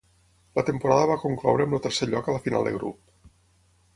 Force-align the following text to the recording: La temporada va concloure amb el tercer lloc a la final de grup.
La 0.59 0.63
temporada 0.69 1.09
va 1.11 1.17
concloure 1.25 1.67
amb 1.69 1.77
el 1.79 1.83
tercer 1.85 2.09
lloc 2.13 2.29
a 2.31 2.35
la 2.37 2.43
final 2.47 2.65
de 2.69 2.75
grup. 2.79 3.31